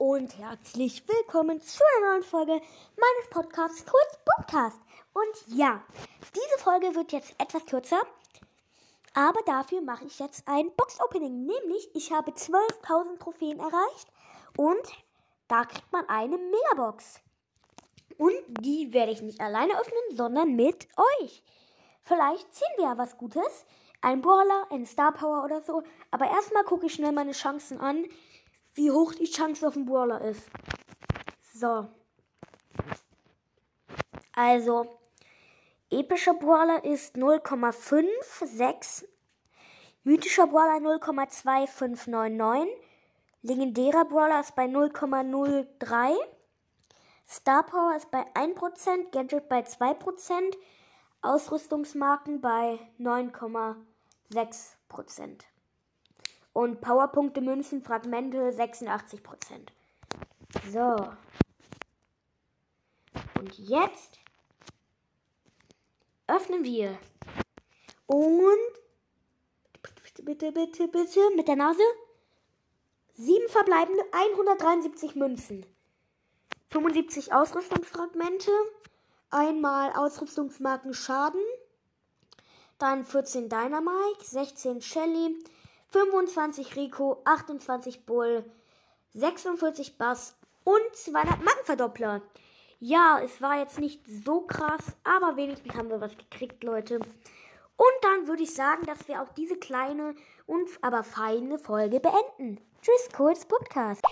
und 0.00 0.38
herzlich 0.38 1.06
willkommen 1.06 1.60
zu 1.60 1.82
einer 1.98 2.12
neuen 2.12 2.22
Folge 2.22 2.52
meines 2.52 3.28
Podcasts 3.28 3.84
Kurz 3.84 4.18
Podcast. 4.24 4.80
Und 5.12 5.58
ja, 5.58 5.82
diese 6.34 6.64
Folge 6.64 6.94
wird 6.94 7.12
jetzt 7.12 7.34
etwas 7.36 7.66
kürzer, 7.66 8.00
aber 9.12 9.40
dafür 9.44 9.82
mache 9.82 10.06
ich 10.06 10.18
jetzt 10.18 10.48
ein 10.48 10.74
Box-Opening. 10.74 11.44
Nämlich, 11.44 11.94
ich 11.94 12.12
habe 12.12 12.30
12.000 12.30 13.18
Trophäen 13.18 13.58
erreicht 13.58 14.08
und 14.56 14.80
da 15.48 15.66
kriegt 15.66 15.92
man 15.92 16.08
eine 16.08 16.38
Megabox. 16.38 17.20
Und 18.16 18.32
die 18.48 18.94
werde 18.94 19.12
ich 19.12 19.20
nicht 19.20 19.42
alleine 19.42 19.78
öffnen, 19.78 20.16
sondern 20.16 20.56
mit 20.56 20.88
euch. 21.20 21.42
Vielleicht 22.04 22.54
ziehen 22.54 22.72
wir 22.78 22.84
ja 22.84 22.96
was 22.96 23.18
Gutes. 23.18 23.66
Ein 24.00 24.22
Brawler, 24.22 24.66
ein 24.70 24.86
Star 24.86 25.12
Power 25.12 25.44
oder 25.44 25.60
so. 25.60 25.82
Aber 26.10 26.24
erstmal 26.24 26.64
gucke 26.64 26.86
ich 26.86 26.94
schnell 26.94 27.12
meine 27.12 27.32
Chancen 27.32 27.78
an, 27.78 28.06
wie 28.80 28.90
hoch 28.90 29.12
die 29.12 29.30
Chance 29.30 29.68
auf 29.68 29.76
einen 29.76 29.84
Brawler 29.84 30.22
ist. 30.22 30.48
So. 31.52 31.86
Also, 34.34 34.98
epischer 35.90 36.32
Brawler 36.32 36.82
ist 36.82 37.14
0,56. 37.14 39.04
Mythischer 40.02 40.46
Brawler 40.46 40.78
0,2599. 40.78 42.68
Legendärer 43.42 44.06
Brawler 44.06 44.40
ist 44.40 44.56
bei 44.56 44.64
0,03. 44.64 46.16
Star 47.28 47.64
Power 47.64 47.96
ist 47.96 48.10
bei 48.10 48.24
1%, 48.32 49.10
Gadget 49.12 49.50
bei 49.50 49.60
2%, 49.60 50.56
Ausrüstungsmarken 51.20 52.40
bei 52.40 52.78
9,6%. 52.98 55.42
Und 56.52 56.80
Powerpunkte, 56.80 57.40
Münzen, 57.40 57.82
Fragmente 57.82 58.50
86%. 58.50 59.20
So. 60.70 61.12
Und 63.38 63.58
jetzt 63.58 64.18
öffnen 66.26 66.64
wir. 66.64 66.98
Und 68.06 68.58
bitte, 69.82 70.22
bitte, 70.22 70.52
bitte, 70.52 70.88
bitte 70.88 71.20
mit 71.36 71.48
der 71.48 71.56
Nase. 71.56 71.82
Sieben 73.14 73.48
verbleibende 73.48 74.02
173 74.12 75.14
Münzen. 75.14 75.66
75 76.70 77.32
Ausrüstungsfragmente. 77.32 78.50
Einmal 79.30 79.92
Ausrüstungsmarken 79.92 80.94
Schaden. 80.94 81.42
Dann 82.78 83.04
14 83.04 83.48
Dynamite, 83.48 84.24
16 84.24 84.80
Shelly, 84.80 85.38
25 85.90 86.76
Rico, 86.76 87.20
28 87.24 88.06
Bull, 88.06 88.44
46 89.14 89.98
Bass 89.98 90.36
und 90.64 90.80
200 90.94 91.42
Markenverdoppler. 91.42 92.22
Ja, 92.78 93.20
es 93.22 93.42
war 93.42 93.58
jetzt 93.58 93.78
nicht 93.78 94.00
so 94.06 94.42
krass, 94.42 94.96
aber 95.04 95.36
wenigstens 95.36 95.74
haben 95.74 95.90
wir 95.90 96.00
was 96.00 96.16
gekriegt, 96.16 96.62
Leute. 96.64 96.96
Und 96.96 97.96
dann 98.02 98.28
würde 98.28 98.42
ich 98.42 98.54
sagen, 98.54 98.84
dass 98.86 99.08
wir 99.08 99.22
auch 99.22 99.28
diese 99.36 99.56
kleine 99.56 100.14
und 100.46 100.68
aber 100.80 101.02
feine 101.02 101.58
Folge 101.58 102.00
beenden. 102.00 102.60
Tschüss, 102.82 103.08
kurz 103.14 103.44
Podcast. 103.44 104.02